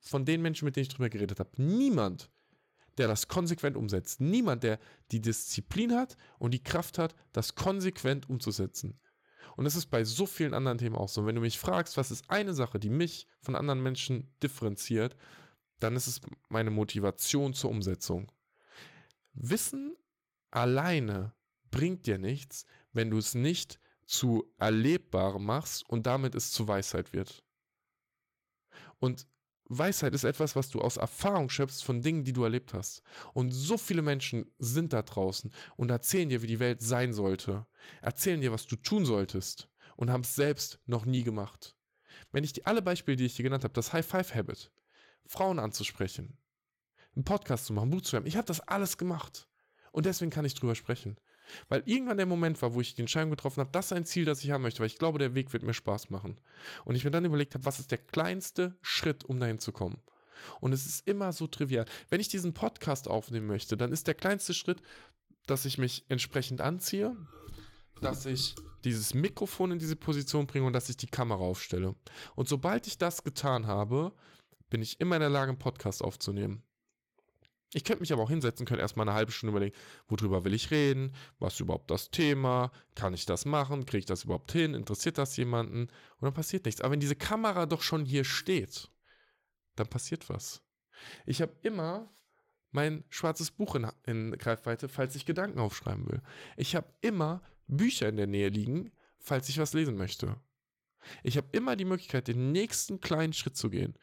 von 0.00 0.24
den 0.24 0.42
Menschen, 0.42 0.64
mit 0.64 0.76
denen 0.76 0.82
ich 0.82 0.88
drüber 0.88 1.10
geredet 1.10 1.40
habe, 1.40 1.50
niemand, 1.56 2.30
der 2.98 3.08
das 3.08 3.28
konsequent 3.28 3.76
umsetzt. 3.76 4.20
Niemand, 4.20 4.62
der 4.62 4.78
die 5.10 5.20
Disziplin 5.20 5.94
hat 5.94 6.16
und 6.38 6.52
die 6.52 6.62
Kraft 6.62 6.98
hat, 6.98 7.14
das 7.32 7.54
konsequent 7.54 8.28
umzusetzen. 8.28 8.98
Und 9.56 9.64
das 9.64 9.76
ist 9.76 9.86
bei 9.86 10.04
so 10.04 10.26
vielen 10.26 10.54
anderen 10.54 10.78
Themen 10.78 10.96
auch 10.96 11.08
so. 11.08 11.26
Wenn 11.26 11.34
du 11.34 11.40
mich 11.40 11.58
fragst, 11.58 11.96
was 11.96 12.10
ist 12.10 12.30
eine 12.30 12.54
Sache, 12.54 12.78
die 12.78 12.90
mich 12.90 13.26
von 13.40 13.54
anderen 13.56 13.82
Menschen 13.82 14.32
differenziert, 14.42 15.16
dann 15.78 15.96
ist 15.96 16.06
es 16.06 16.20
meine 16.48 16.70
Motivation 16.70 17.54
zur 17.54 17.70
Umsetzung. 17.70 18.30
Wissen 19.32 19.96
alleine 20.50 21.32
bringt 21.70 22.06
dir 22.06 22.18
nichts, 22.18 22.66
wenn 22.92 23.10
du 23.10 23.18
es 23.18 23.34
nicht 23.34 23.78
zu 24.04 24.52
erlebbarem 24.58 25.44
machst 25.44 25.88
und 25.88 26.06
damit 26.06 26.34
es 26.34 26.50
zu 26.50 26.66
Weisheit 26.66 27.12
wird. 27.12 27.44
Und 28.98 29.26
Weisheit 29.72 30.14
ist 30.14 30.24
etwas, 30.24 30.56
was 30.56 30.68
du 30.68 30.80
aus 30.80 30.96
Erfahrung 30.96 31.48
schöpfst 31.48 31.84
von 31.84 32.02
Dingen, 32.02 32.24
die 32.24 32.32
du 32.32 32.42
erlebt 32.42 32.74
hast. 32.74 33.02
Und 33.34 33.52
so 33.52 33.78
viele 33.78 34.02
Menschen 34.02 34.50
sind 34.58 34.92
da 34.92 35.02
draußen 35.02 35.52
und 35.76 35.90
erzählen 35.90 36.28
dir, 36.28 36.42
wie 36.42 36.48
die 36.48 36.58
Welt 36.58 36.82
sein 36.82 37.12
sollte. 37.12 37.66
Erzählen 38.02 38.40
dir, 38.40 38.50
was 38.50 38.66
du 38.66 38.74
tun 38.74 39.06
solltest 39.06 39.68
und 39.94 40.10
haben 40.10 40.22
es 40.22 40.34
selbst 40.34 40.80
noch 40.86 41.06
nie 41.06 41.22
gemacht. 41.22 41.76
Wenn 42.32 42.42
ich 42.42 42.52
die 42.52 42.66
alle 42.66 42.82
Beispiele, 42.82 43.16
die 43.16 43.26
ich 43.26 43.36
dir 43.36 43.44
genannt 43.44 43.62
habe, 43.62 43.74
das 43.74 43.92
High 43.92 44.04
Five 44.04 44.34
Habit, 44.34 44.72
Frauen 45.24 45.60
anzusprechen, 45.60 46.36
einen 47.14 47.24
Podcast 47.24 47.66
zu 47.66 47.72
machen, 47.72 47.90
Buch 47.90 48.02
zu 48.02 48.10
schreiben, 48.10 48.26
ich 48.26 48.36
habe 48.36 48.46
das 48.46 48.60
alles 48.60 48.98
gemacht. 48.98 49.48
Und 49.92 50.04
deswegen 50.04 50.32
kann 50.32 50.44
ich 50.44 50.54
drüber 50.54 50.74
sprechen. 50.74 51.16
Weil 51.68 51.82
irgendwann 51.86 52.16
der 52.16 52.26
Moment 52.26 52.60
war, 52.62 52.74
wo 52.74 52.80
ich 52.80 52.94
die 52.94 53.02
Entscheidung 53.02 53.30
getroffen 53.30 53.60
habe, 53.60 53.70
das 53.72 53.86
ist 53.86 53.92
ein 53.92 54.04
Ziel, 54.04 54.24
das 54.24 54.42
ich 54.44 54.50
haben 54.50 54.62
möchte, 54.62 54.80
weil 54.80 54.86
ich 54.86 54.98
glaube, 54.98 55.18
der 55.18 55.34
Weg 55.34 55.52
wird 55.52 55.62
mir 55.62 55.74
Spaß 55.74 56.10
machen. 56.10 56.36
Und 56.84 56.94
ich 56.94 57.04
mir 57.04 57.10
dann 57.10 57.24
überlegt 57.24 57.54
habe, 57.54 57.64
was 57.64 57.80
ist 57.80 57.90
der 57.90 57.98
kleinste 57.98 58.74
Schritt, 58.82 59.24
um 59.24 59.40
dahin 59.40 59.58
zu 59.58 59.72
kommen. 59.72 59.98
Und 60.60 60.72
es 60.72 60.86
ist 60.86 61.06
immer 61.06 61.32
so 61.32 61.46
trivial. 61.46 61.84
Wenn 62.08 62.20
ich 62.20 62.28
diesen 62.28 62.54
Podcast 62.54 63.08
aufnehmen 63.08 63.46
möchte, 63.46 63.76
dann 63.76 63.92
ist 63.92 64.06
der 64.06 64.14
kleinste 64.14 64.54
Schritt, 64.54 64.80
dass 65.46 65.64
ich 65.64 65.78
mich 65.78 66.04
entsprechend 66.08 66.60
anziehe, 66.60 67.16
dass 68.00 68.26
ich 68.26 68.54
dieses 68.84 69.14
Mikrofon 69.14 69.72
in 69.72 69.78
diese 69.78 69.96
Position 69.96 70.46
bringe 70.46 70.66
und 70.66 70.72
dass 70.72 70.88
ich 70.88 70.96
die 70.96 71.06
Kamera 71.06 71.40
aufstelle. 71.40 71.94
Und 72.34 72.48
sobald 72.48 72.86
ich 72.86 72.98
das 72.98 73.24
getan 73.24 73.66
habe, 73.66 74.12
bin 74.70 74.80
ich 74.80 75.00
immer 75.00 75.16
in 75.16 75.20
der 75.20 75.30
Lage, 75.30 75.50
einen 75.50 75.58
Podcast 75.58 76.02
aufzunehmen. 76.02 76.62
Ich 77.72 77.84
könnte 77.84 78.00
mich 78.00 78.12
aber 78.12 78.22
auch 78.22 78.30
hinsetzen, 78.30 78.66
könnte 78.66 78.82
erstmal 78.82 79.08
eine 79.08 79.16
halbe 79.16 79.30
Stunde 79.30 79.52
überlegen, 79.52 79.76
worüber 80.08 80.44
will 80.44 80.54
ich 80.54 80.70
reden, 80.70 81.14
was 81.38 81.54
ist 81.54 81.60
überhaupt 81.60 81.90
das 81.90 82.10
Thema, 82.10 82.72
kann 82.96 83.14
ich 83.14 83.26
das 83.26 83.44
machen, 83.44 83.86
kriege 83.86 84.00
ich 84.00 84.06
das 84.06 84.24
überhaupt 84.24 84.50
hin, 84.50 84.74
interessiert 84.74 85.18
das 85.18 85.36
jemanden 85.36 85.82
und 85.82 86.22
dann 86.22 86.34
passiert 86.34 86.64
nichts. 86.64 86.80
Aber 86.80 86.92
wenn 86.92 87.00
diese 87.00 87.14
Kamera 87.14 87.66
doch 87.66 87.82
schon 87.82 88.04
hier 88.04 88.24
steht, 88.24 88.90
dann 89.76 89.86
passiert 89.86 90.28
was. 90.28 90.62
Ich 91.26 91.40
habe 91.40 91.54
immer 91.62 92.12
mein 92.72 93.04
schwarzes 93.08 93.50
Buch 93.50 93.76
in, 93.76 93.86
in 94.04 94.32
Greifweite, 94.32 94.88
falls 94.88 95.14
ich 95.14 95.24
Gedanken 95.24 95.58
aufschreiben 95.58 96.08
will. 96.08 96.22
Ich 96.56 96.74
habe 96.74 96.92
immer 97.00 97.42
Bücher 97.66 98.08
in 98.08 98.16
der 98.16 98.26
Nähe 98.26 98.48
liegen, 98.48 98.92
falls 99.18 99.48
ich 99.48 99.58
was 99.58 99.74
lesen 99.74 99.96
möchte. 99.96 100.36
Ich 101.22 101.36
habe 101.36 101.48
immer 101.52 101.76
die 101.76 101.84
Möglichkeit, 101.84 102.28
den 102.28 102.52
nächsten 102.52 103.00
kleinen 103.00 103.32
Schritt 103.32 103.56
zu 103.56 103.70
gehen. 103.70 103.94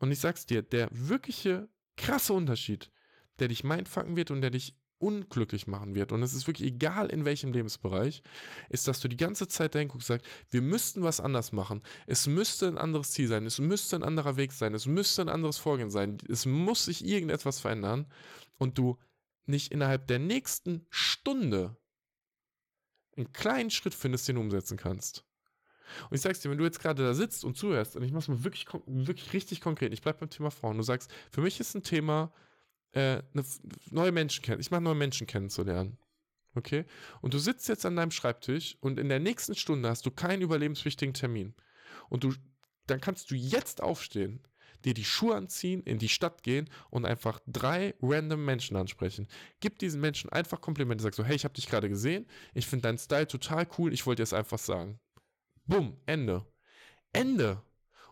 Und 0.00 0.10
ich 0.10 0.20
sag's 0.20 0.46
dir, 0.46 0.62
der 0.62 0.88
wirkliche 0.90 1.68
krasse 1.96 2.32
Unterschied, 2.32 2.90
der 3.38 3.48
dich 3.48 3.64
mindfucken 3.64 4.16
wird 4.16 4.30
und 4.30 4.40
der 4.40 4.50
dich 4.50 4.74
unglücklich 4.98 5.66
machen 5.66 5.94
wird, 5.94 6.12
und 6.12 6.22
es 6.22 6.32
ist 6.32 6.46
wirklich 6.46 6.68
egal 6.68 7.10
in 7.10 7.24
welchem 7.24 7.52
Lebensbereich, 7.52 8.22
ist, 8.70 8.88
dass 8.88 9.00
du 9.00 9.08
die 9.08 9.16
ganze 9.16 9.46
Zeit 9.46 9.74
dahin 9.74 9.88
guckst 9.88 10.10
und 10.10 10.16
sagst, 10.16 10.30
wir 10.50 10.62
müssten 10.62 11.02
was 11.02 11.20
anders 11.20 11.52
machen. 11.52 11.82
Es 12.06 12.26
müsste 12.26 12.66
ein 12.66 12.78
anderes 12.78 13.10
Ziel 13.10 13.28
sein, 13.28 13.44
es 13.44 13.58
müsste 13.58 13.96
ein 13.96 14.02
anderer 14.02 14.36
Weg 14.36 14.52
sein, 14.52 14.74
es 14.74 14.86
müsste 14.86 15.22
ein 15.22 15.28
anderes 15.28 15.58
Vorgehen 15.58 15.90
sein, 15.90 16.16
es 16.28 16.46
muss 16.46 16.86
sich 16.86 17.04
irgendetwas 17.04 17.60
verändern. 17.60 18.06
Und 18.58 18.78
du 18.78 18.96
nicht 19.44 19.70
innerhalb 19.70 20.06
der 20.06 20.18
nächsten 20.18 20.86
Stunde 20.88 21.76
einen 23.16 23.32
kleinen 23.32 23.70
Schritt 23.70 23.94
findest, 23.94 24.28
den 24.28 24.36
du 24.36 24.42
umsetzen 24.42 24.76
kannst. 24.76 25.24
Und 26.10 26.16
ich 26.16 26.20
sag's 26.20 26.40
dir, 26.40 26.50
wenn 26.50 26.58
du 26.58 26.64
jetzt 26.64 26.80
gerade 26.80 27.02
da 27.02 27.14
sitzt 27.14 27.44
und 27.44 27.56
zuhörst, 27.56 27.96
und 27.96 28.02
ich 28.02 28.12
mach's 28.12 28.28
mal 28.28 28.44
wirklich, 28.44 28.66
wirklich 28.86 29.32
richtig 29.32 29.60
konkret, 29.60 29.92
ich 29.92 30.02
bleib 30.02 30.18
beim 30.18 30.30
Thema 30.30 30.50
Frauen, 30.50 30.76
du 30.76 30.82
sagst, 30.82 31.10
für 31.30 31.42
mich 31.42 31.60
ist 31.60 31.74
ein 31.74 31.82
Thema, 31.82 32.32
äh, 32.96 33.22
eine, 33.34 33.44
neue 33.90 34.10
Menschen 34.10 34.42
kennen, 34.42 34.60
ich 34.60 34.70
mache 34.70 34.80
neue 34.80 34.94
Menschen 34.94 35.26
kennenzulernen. 35.26 35.98
Okay? 36.54 36.86
Und 37.20 37.34
du 37.34 37.38
sitzt 37.38 37.68
jetzt 37.68 37.84
an 37.84 37.94
deinem 37.94 38.10
Schreibtisch 38.10 38.78
und 38.80 38.98
in 38.98 39.10
der 39.10 39.20
nächsten 39.20 39.54
Stunde 39.54 39.90
hast 39.90 40.06
du 40.06 40.10
keinen 40.10 40.40
überlebenswichtigen 40.40 41.12
Termin. 41.12 41.54
Und 42.08 42.24
du, 42.24 42.32
dann 42.86 43.02
kannst 43.02 43.30
du 43.30 43.34
jetzt 43.34 43.82
aufstehen, 43.82 44.40
dir 44.84 44.94
die 44.94 45.04
Schuhe 45.04 45.34
anziehen, 45.34 45.82
in 45.82 45.98
die 45.98 46.08
Stadt 46.08 46.42
gehen 46.42 46.70
und 46.88 47.04
einfach 47.04 47.40
drei 47.46 47.94
random 48.00 48.42
Menschen 48.42 48.78
ansprechen. 48.78 49.28
Gib 49.60 49.78
diesen 49.78 50.00
Menschen 50.00 50.30
einfach 50.30 50.62
Komplimente, 50.62 51.02
sag 51.02 51.14
so, 51.14 51.24
hey, 51.24 51.36
ich 51.36 51.44
habe 51.44 51.54
dich 51.54 51.68
gerade 51.68 51.90
gesehen, 51.90 52.26
ich 52.54 52.66
finde 52.66 52.84
deinen 52.84 52.98
Style 52.98 53.26
total 53.26 53.68
cool, 53.76 53.92
ich 53.92 54.06
wollte 54.06 54.20
dir 54.20 54.24
es 54.24 54.32
einfach 54.32 54.58
sagen. 54.58 54.98
Bumm, 55.66 55.98
Ende. 56.06 56.46
Ende. 57.12 57.60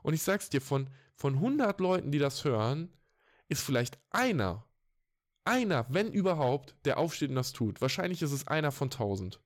Und 0.02 0.12
ich 0.12 0.22
sag's 0.22 0.50
dir, 0.50 0.60
von, 0.60 0.90
von 1.14 1.36
100 1.36 1.80
Leuten, 1.80 2.10
die 2.12 2.18
das 2.18 2.44
hören, 2.44 2.92
ist 3.48 3.62
vielleicht 3.62 3.98
einer, 4.10 4.66
einer, 5.44 5.86
wenn 5.88 6.12
überhaupt, 6.12 6.74
der 6.84 6.98
aufsteht 6.98 7.30
und 7.30 7.36
das 7.36 7.52
tut. 7.52 7.80
Wahrscheinlich 7.80 8.22
ist 8.22 8.32
es 8.32 8.46
einer 8.46 8.72
von 8.72 8.86
1000. 8.86 9.40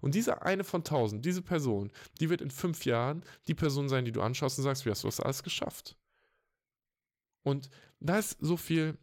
Und 0.00 0.14
dieser 0.14 0.42
eine 0.42 0.64
von 0.64 0.80
1000, 0.80 1.24
diese 1.24 1.42
Person, 1.42 1.90
die 2.20 2.30
wird 2.30 2.40
in 2.40 2.50
fünf 2.50 2.84
Jahren 2.84 3.24
die 3.48 3.54
Person 3.54 3.88
sein, 3.88 4.04
die 4.04 4.12
du 4.12 4.22
anschaust 4.22 4.58
und 4.58 4.64
sagst, 4.64 4.84
wie 4.84 4.90
hast 4.90 5.04
du 5.04 5.08
das 5.08 5.20
alles 5.20 5.42
geschafft? 5.42 5.96
Und 7.42 7.70
da 8.00 8.18
ist 8.18 8.36
so 8.40 8.56
viel, 8.56 8.98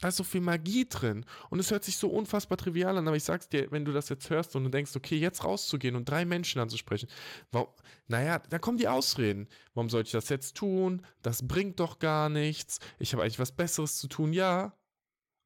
da 0.00 0.08
ist 0.08 0.16
so 0.16 0.24
viel 0.24 0.40
Magie 0.40 0.86
drin. 0.88 1.24
Und 1.50 1.58
es 1.58 1.70
hört 1.70 1.84
sich 1.84 1.96
so 1.96 2.08
unfassbar 2.08 2.58
trivial 2.58 2.96
an, 2.96 3.06
aber 3.06 3.16
ich 3.16 3.24
sag's 3.24 3.48
dir, 3.48 3.70
wenn 3.70 3.84
du 3.84 3.92
das 3.92 4.08
jetzt 4.08 4.28
hörst 4.30 4.56
und 4.56 4.64
du 4.64 4.70
denkst, 4.70 4.96
okay, 4.96 5.16
jetzt 5.16 5.44
rauszugehen 5.44 5.96
und 5.96 6.08
drei 6.08 6.24
Menschen 6.24 6.60
anzusprechen, 6.60 7.08
warum, 7.52 7.68
naja, 8.06 8.38
da 8.38 8.58
kommen 8.58 8.78
die 8.78 8.88
Ausreden. 8.88 9.48
Warum 9.74 9.90
soll 9.90 10.02
ich 10.02 10.10
das 10.10 10.28
jetzt 10.28 10.56
tun? 10.56 11.02
Das 11.22 11.46
bringt 11.46 11.80
doch 11.80 11.98
gar 11.98 12.28
nichts. 12.28 12.80
Ich 12.98 13.12
habe 13.12 13.22
eigentlich 13.22 13.38
was 13.38 13.52
Besseres 13.52 13.98
zu 13.98 14.08
tun. 14.08 14.32
Ja, 14.32 14.76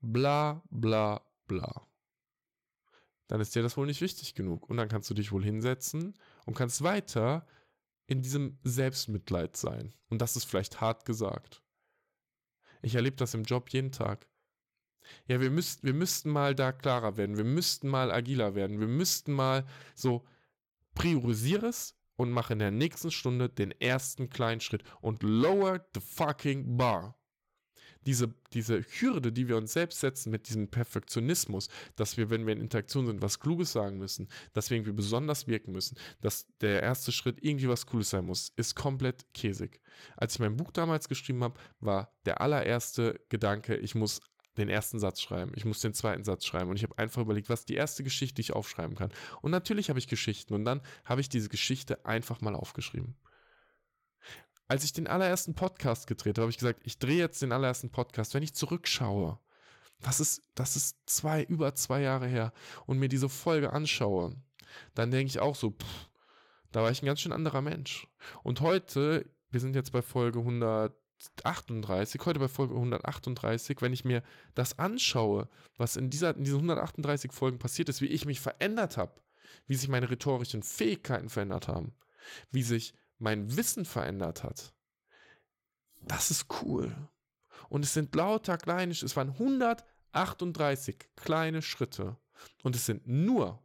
bla, 0.00 0.62
bla, 0.70 1.22
bla. 1.46 1.86
Dann 3.28 3.40
ist 3.40 3.54
dir 3.54 3.62
das 3.62 3.76
wohl 3.76 3.86
nicht 3.86 4.00
wichtig 4.00 4.34
genug. 4.34 4.68
Und 4.68 4.78
dann 4.78 4.88
kannst 4.88 5.10
du 5.10 5.14
dich 5.14 5.32
wohl 5.32 5.44
hinsetzen 5.44 6.14
und 6.46 6.54
kannst 6.54 6.82
weiter 6.82 7.46
in 8.06 8.22
diesem 8.22 8.58
Selbstmitleid 8.64 9.56
sein. 9.56 9.94
Und 10.08 10.22
das 10.22 10.36
ist 10.36 10.44
vielleicht 10.44 10.80
hart 10.80 11.04
gesagt. 11.04 11.62
Ich 12.80 12.94
erlebe 12.94 13.16
das 13.16 13.34
im 13.34 13.44
Job 13.44 13.68
jeden 13.70 13.92
Tag. 13.92 14.28
Ja, 15.26 15.40
wir, 15.40 15.50
müsst, 15.50 15.84
wir 15.84 15.94
müssten 15.94 16.30
mal 16.30 16.54
da 16.54 16.72
klarer 16.72 17.16
werden, 17.16 17.36
wir 17.36 17.44
müssten 17.44 17.88
mal 17.88 18.10
agiler 18.10 18.54
werden, 18.54 18.78
wir 18.78 18.88
müssten 18.88 19.32
mal 19.32 19.66
so 19.94 20.26
priorisiere 20.94 21.66
es 21.66 21.96
und 22.16 22.30
mache 22.30 22.52
in 22.52 22.58
der 22.58 22.70
nächsten 22.70 23.10
Stunde 23.10 23.48
den 23.48 23.70
ersten 23.70 24.28
kleinen 24.28 24.60
Schritt 24.60 24.82
und 25.00 25.22
lower 25.22 25.86
the 25.94 26.00
fucking 26.00 26.76
bar 26.76 27.17
diese, 28.08 28.32
diese 28.54 28.80
Hürde, 28.80 29.32
die 29.32 29.48
wir 29.48 29.58
uns 29.58 29.74
selbst 29.74 30.00
setzen 30.00 30.30
mit 30.30 30.48
diesem 30.48 30.68
Perfektionismus, 30.68 31.68
dass 31.94 32.16
wir, 32.16 32.30
wenn 32.30 32.46
wir 32.46 32.54
in 32.54 32.62
Interaktion 32.62 33.06
sind, 33.06 33.20
was 33.20 33.38
Kluges 33.38 33.70
sagen 33.70 33.98
müssen, 33.98 34.28
dass 34.54 34.70
wir 34.70 34.78
irgendwie 34.78 34.94
besonders 34.94 35.46
wirken 35.46 35.72
müssen, 35.72 35.98
dass 36.22 36.46
der 36.62 36.82
erste 36.82 37.12
Schritt 37.12 37.44
irgendwie 37.44 37.68
was 37.68 37.84
Cooles 37.84 38.08
sein 38.08 38.24
muss, 38.24 38.54
ist 38.56 38.74
komplett 38.74 39.26
käsig. 39.34 39.82
Als 40.16 40.34
ich 40.34 40.40
mein 40.40 40.56
Buch 40.56 40.70
damals 40.70 41.06
geschrieben 41.10 41.44
habe, 41.44 41.60
war 41.80 42.10
der 42.24 42.40
allererste 42.40 43.20
Gedanke, 43.28 43.76
ich 43.76 43.94
muss 43.94 44.22
den 44.56 44.70
ersten 44.70 44.98
Satz 44.98 45.20
schreiben, 45.20 45.52
ich 45.54 45.66
muss 45.66 45.80
den 45.80 45.92
zweiten 45.92 46.24
Satz 46.24 46.46
schreiben 46.46 46.70
und 46.70 46.76
ich 46.76 46.84
habe 46.84 46.96
einfach 46.96 47.20
überlegt, 47.20 47.50
was 47.50 47.66
die 47.66 47.74
erste 47.74 48.04
Geschichte, 48.04 48.36
die 48.36 48.40
ich 48.40 48.54
aufschreiben 48.54 48.96
kann. 48.96 49.12
Und 49.42 49.50
natürlich 49.50 49.90
habe 49.90 49.98
ich 49.98 50.08
Geschichten 50.08 50.54
und 50.54 50.64
dann 50.64 50.80
habe 51.04 51.20
ich 51.20 51.28
diese 51.28 51.50
Geschichte 51.50 52.06
einfach 52.06 52.40
mal 52.40 52.54
aufgeschrieben 52.54 53.16
als 54.68 54.84
ich 54.84 54.92
den 54.92 55.06
allerersten 55.06 55.54
Podcast 55.54 56.06
gedreht 56.06 56.36
habe, 56.36 56.42
habe 56.42 56.50
ich 56.50 56.58
gesagt, 56.58 56.80
ich 56.84 56.98
drehe 56.98 57.18
jetzt 57.18 57.40
den 57.40 57.52
allerersten 57.52 57.90
Podcast. 57.90 58.34
Wenn 58.34 58.42
ich 58.42 58.54
zurückschaue, 58.54 59.38
das 60.00 60.20
ist, 60.20 60.42
das 60.54 60.76
ist 60.76 60.98
zwei, 61.06 61.42
über 61.42 61.74
zwei 61.74 62.02
Jahre 62.02 62.26
her 62.26 62.52
und 62.86 62.98
mir 62.98 63.08
diese 63.08 63.30
Folge 63.30 63.72
anschaue, 63.72 64.36
dann 64.94 65.10
denke 65.10 65.28
ich 65.28 65.40
auch 65.40 65.56
so, 65.56 65.70
pff, 65.70 66.08
da 66.70 66.82
war 66.82 66.90
ich 66.90 67.02
ein 67.02 67.06
ganz 67.06 67.20
schön 67.20 67.32
anderer 67.32 67.62
Mensch. 67.62 68.06
Und 68.42 68.60
heute, 68.60 69.28
wir 69.50 69.60
sind 69.60 69.74
jetzt 69.74 69.92
bei 69.92 70.02
Folge 70.02 70.40
138, 70.40 72.20
heute 72.26 72.38
bei 72.38 72.48
Folge 72.48 72.74
138, 72.74 73.80
wenn 73.80 73.94
ich 73.94 74.04
mir 74.04 74.22
das 74.54 74.78
anschaue, 74.78 75.48
was 75.78 75.96
in, 75.96 76.10
dieser, 76.10 76.36
in 76.36 76.44
diesen 76.44 76.58
138 76.58 77.32
Folgen 77.32 77.58
passiert 77.58 77.88
ist, 77.88 78.02
wie 78.02 78.06
ich 78.06 78.26
mich 78.26 78.40
verändert 78.40 78.98
habe, 78.98 79.18
wie 79.66 79.76
sich 79.76 79.88
meine 79.88 80.10
rhetorischen 80.10 80.62
Fähigkeiten 80.62 81.30
verändert 81.30 81.68
haben, 81.68 81.94
wie 82.50 82.62
sich 82.62 82.92
mein 83.18 83.56
Wissen 83.56 83.84
verändert 83.84 84.44
hat. 84.44 84.74
Das 86.02 86.30
ist 86.30 86.46
cool. 86.62 86.94
Und 87.68 87.84
es 87.84 87.92
sind 87.92 88.14
lauter 88.14 88.56
kleine, 88.56 88.92
es 88.92 89.16
waren 89.16 89.30
138 89.30 90.96
kleine 91.16 91.62
Schritte. 91.62 92.16
Und 92.62 92.76
es 92.76 92.86
sind 92.86 93.06
nur 93.06 93.62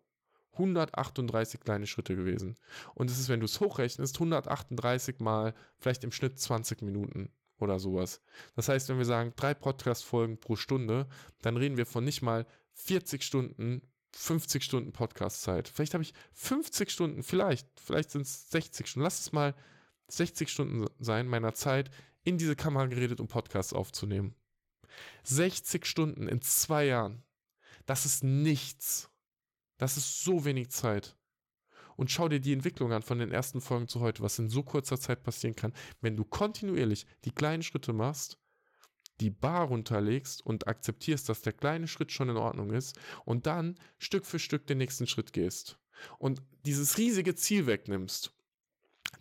138 0.54 1.60
kleine 1.62 1.88
Schritte 1.88 2.16
gewesen. 2.16 2.58
Und 2.96 3.10
es 3.10 3.20
ist, 3.20 3.30
wenn 3.30 3.40
du 3.40 3.46
es 3.46 3.60
hochrechnest, 3.60 4.16
138 4.16 5.20
mal 5.20 5.54
vielleicht 5.78 6.04
im 6.04 6.12
Schnitt 6.12 6.40
20 6.40 6.82
Minuten 6.82 7.32
oder 7.60 7.80
sowas. 7.80 8.22
Das 8.56 8.70
heißt, 8.70 8.90
wenn 8.90 8.98
wir 8.98 9.06
sagen, 9.06 9.34
drei 9.36 9.54
Podcast-Folgen 9.54 10.40
pro 10.40 10.56
Stunde, 10.56 11.08
dann 11.42 11.58
reden 11.58 11.78
wir 11.78 11.86
von 11.86 12.04
nicht 12.04 12.22
mal 12.22 12.46
40 12.74 13.24
Stunden 13.24 13.82
50 14.16 14.64
Stunden 14.64 14.92
Podcast-Zeit. 14.92 15.68
Vielleicht 15.68 15.94
habe 15.94 16.04
ich 16.04 16.14
50 16.34 16.92
Stunden, 16.92 17.24
vielleicht, 17.24 17.68
vielleicht 17.80 18.12
sind 18.12 18.22
es 18.22 18.50
60 18.50 18.88
Stunden. 18.88 19.04
Lass 19.04 19.20
es 19.20 19.32
mal 19.32 19.56
60 20.08 20.50
Stunden 20.50 20.86
sein 21.00 21.28
meiner 21.28 21.54
Zeit, 21.54 21.90
in 22.24 22.38
diese 22.38 22.56
Kamera 22.56 22.86
geredet, 22.86 23.20
um 23.20 23.28
Podcasts 23.28 23.74
aufzunehmen. 23.74 24.36
60 25.24 25.86
Stunden 25.86 26.28
in 26.28 26.42
zwei 26.42 26.86
Jahren. 26.86 27.24
Das 27.86 28.06
ist 28.06 28.24
nichts. 28.24 29.10
Das 29.78 29.98
ist 29.98 30.24
so 30.24 30.46
wenig 30.46 30.70
Zeit. 30.70 31.18
Und 31.96 32.12
schau 32.12 32.30
dir 32.30 32.40
die 32.40 32.54
Entwicklung 32.54 32.92
an 32.92 33.02
von 33.02 33.20
den 33.20 33.32
ersten 33.32 33.62
Folgen 33.62 33.88
zu 33.88 34.00
heute, 34.00 34.24
was 34.24 34.40
in 34.40 34.50
so 34.50 34.64
kurzer 34.64 35.00
Zeit 35.00 35.24
passieren 35.24 35.56
kann, 35.56 35.74
wenn 36.02 36.16
du 36.16 36.24
kontinuierlich 36.24 37.06
die 37.26 37.32
kleinen 37.32 37.64
Schritte 37.64 37.94
machst 37.94 38.40
die 39.24 39.30
Bar 39.30 39.68
runterlegst 39.68 40.46
und 40.46 40.68
akzeptierst, 40.68 41.30
dass 41.30 41.42
der 41.42 41.54
kleine 41.54 41.88
Schritt 41.88 42.12
schon 42.12 42.28
in 42.28 42.36
Ordnung 42.36 42.72
ist 42.72 43.00
und 43.24 43.46
dann 43.46 43.76
Stück 43.98 44.26
für 44.26 44.38
Stück 44.38 44.68
den 44.68 44.80
nächsten 44.80 45.08
Schritt 45.08 45.32
gehst 45.32 45.80
und 46.20 46.42
dieses 46.66 46.98
riesige 46.98 47.34
Ziel 47.34 47.66
wegnimmst. 47.66 48.34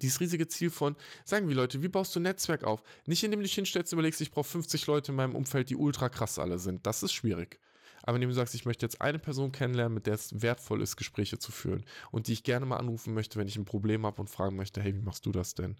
Dieses 0.00 0.18
riesige 0.18 0.48
Ziel 0.48 0.70
von, 0.70 0.96
sagen 1.24 1.46
wir 1.46 1.54
Leute, 1.54 1.82
wie 1.82 1.88
baust 1.88 2.16
du 2.16 2.20
ein 2.20 2.24
Netzwerk 2.24 2.64
auf? 2.64 2.82
Nicht 3.06 3.22
indem 3.22 3.38
du 3.38 3.44
dich 3.44 3.54
hinstellst 3.54 3.92
und 3.92 3.98
überlegst, 3.98 4.20
ich 4.20 4.32
brauche 4.32 4.48
50 4.48 4.88
Leute 4.88 5.12
in 5.12 5.16
meinem 5.16 5.36
Umfeld, 5.36 5.70
die 5.70 5.76
ultra 5.76 6.08
krass 6.08 6.40
alle 6.40 6.58
sind. 6.58 6.84
Das 6.84 7.04
ist 7.04 7.12
schwierig. 7.12 7.60
Aber 8.02 8.16
indem 8.16 8.30
du 8.30 8.34
sagst, 8.34 8.56
ich 8.56 8.64
möchte 8.64 8.84
jetzt 8.84 9.00
eine 9.00 9.20
Person 9.20 9.52
kennenlernen, 9.52 9.94
mit 9.94 10.08
der 10.08 10.14
es 10.14 10.42
wertvoll 10.42 10.82
ist, 10.82 10.96
Gespräche 10.96 11.38
zu 11.38 11.52
führen 11.52 11.84
und 12.10 12.26
die 12.26 12.32
ich 12.32 12.42
gerne 12.42 12.66
mal 12.66 12.78
anrufen 12.78 13.14
möchte, 13.14 13.38
wenn 13.38 13.46
ich 13.46 13.56
ein 13.56 13.64
Problem 13.64 14.04
habe 14.04 14.20
und 14.20 14.28
fragen 14.28 14.56
möchte, 14.56 14.80
hey, 14.80 14.96
wie 14.96 15.02
machst 15.02 15.24
du 15.26 15.30
das 15.30 15.54
denn? 15.54 15.76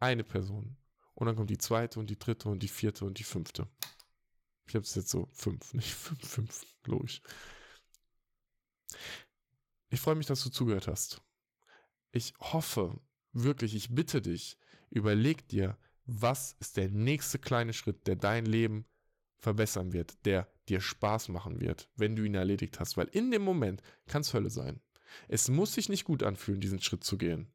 Eine 0.00 0.24
Person. 0.24 0.78
Und 1.18 1.26
dann 1.26 1.34
kommt 1.34 1.50
die 1.50 1.58
zweite 1.58 1.98
und 1.98 2.10
die 2.10 2.18
dritte 2.18 2.48
und 2.48 2.62
die 2.62 2.68
vierte 2.68 3.04
und 3.04 3.18
die 3.18 3.24
fünfte. 3.24 3.66
Ich 4.68 4.76
habe 4.76 4.84
es 4.84 4.94
jetzt 4.94 5.08
so 5.08 5.28
fünf, 5.32 5.74
nicht 5.74 5.92
fünf, 5.92 6.24
fünf, 6.24 6.64
logisch. 6.86 7.22
Ich 9.90 10.00
freue 10.00 10.14
mich, 10.14 10.28
dass 10.28 10.44
du 10.44 10.48
zugehört 10.48 10.86
hast. 10.86 11.20
Ich 12.12 12.34
hoffe, 12.38 13.00
wirklich, 13.32 13.74
ich 13.74 13.92
bitte 13.92 14.22
dich, 14.22 14.58
überleg 14.90 15.48
dir, 15.48 15.76
was 16.04 16.54
ist 16.60 16.76
der 16.76 16.88
nächste 16.88 17.40
kleine 17.40 17.72
Schritt, 17.72 18.06
der 18.06 18.14
dein 18.14 18.46
Leben 18.46 18.86
verbessern 19.38 19.92
wird, 19.92 20.24
der 20.24 20.46
dir 20.68 20.80
Spaß 20.80 21.30
machen 21.30 21.60
wird, 21.60 21.90
wenn 21.96 22.14
du 22.14 22.22
ihn 22.22 22.36
erledigt 22.36 22.78
hast. 22.78 22.96
Weil 22.96 23.08
in 23.08 23.32
dem 23.32 23.42
Moment 23.42 23.82
kann 24.06 24.20
es 24.20 24.34
Hölle 24.34 24.50
sein. 24.50 24.80
Es 25.26 25.48
muss 25.48 25.74
sich 25.74 25.88
nicht 25.88 26.04
gut 26.04 26.22
anfühlen, 26.22 26.60
diesen 26.60 26.80
Schritt 26.80 27.02
zu 27.02 27.18
gehen. 27.18 27.52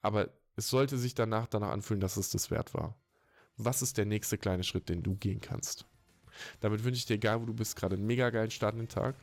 Aber 0.00 0.32
es 0.56 0.70
sollte 0.70 0.96
sich 0.96 1.14
danach 1.14 1.46
danach 1.46 1.72
anfühlen, 1.72 2.00
dass 2.00 2.16
es 2.16 2.30
das 2.30 2.50
wert 2.50 2.72
war. 2.72 2.98
Was 3.64 3.82
ist 3.82 3.98
der 3.98 4.04
nächste 4.04 4.38
kleine 4.38 4.64
Schritt, 4.64 4.88
den 4.88 5.02
du 5.02 5.14
gehen 5.14 5.40
kannst? 5.40 5.86
Damit 6.60 6.84
wünsche 6.84 6.98
ich 6.98 7.06
dir, 7.06 7.14
egal 7.14 7.40
wo 7.40 7.46
du 7.46 7.54
bist, 7.54 7.76
gerade 7.76 7.96
einen 7.96 8.06
mega 8.06 8.30
geilen 8.30 8.50
Start 8.50 8.74
in 8.74 8.80
den 8.80 8.88
Tag. 8.88 9.14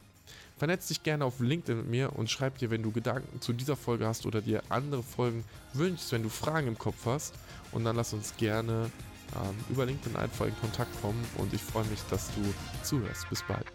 Vernetz 0.57 0.87
dich 0.89 1.03
gerne 1.03 1.25
auf 1.25 1.39
LinkedIn 1.39 1.77
mit 1.77 1.87
mir 1.87 2.13
und 2.15 2.29
schreib 2.29 2.57
dir, 2.57 2.69
wenn 2.69 2.83
du 2.83 2.91
Gedanken 2.91 3.41
zu 3.41 3.53
dieser 3.53 3.75
Folge 3.75 4.05
hast 4.05 4.25
oder 4.25 4.41
dir 4.41 4.61
andere 4.69 5.03
Folgen 5.03 5.43
wünschst, 5.73 6.11
wenn 6.11 6.23
du 6.23 6.29
Fragen 6.29 6.67
im 6.67 6.77
Kopf 6.77 7.05
hast. 7.05 7.33
Und 7.71 7.85
dann 7.85 7.95
lass 7.95 8.13
uns 8.13 8.35
gerne 8.37 8.91
ähm, 9.35 9.55
über 9.69 9.85
LinkedIn 9.85 10.15
einfach 10.15 10.45
in 10.45 10.55
Kontakt 10.57 11.01
kommen 11.01 11.23
und 11.37 11.53
ich 11.53 11.61
freue 11.61 11.85
mich, 11.85 11.99
dass 12.09 12.29
du 12.35 12.41
zuhörst. 12.83 13.29
Bis 13.29 13.43
bald. 13.47 13.67